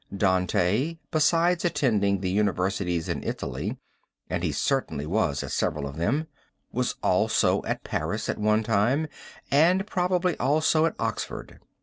[0.17, 3.77] Dante, besides attending the universities in Italy,
[4.31, 6.25] and he certainly was at several of them,
[6.71, 9.07] was also at Paris at one time
[9.51, 11.59] and probably also at Oxford.